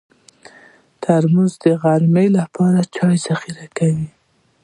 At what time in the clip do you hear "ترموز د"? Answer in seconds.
1.03-1.65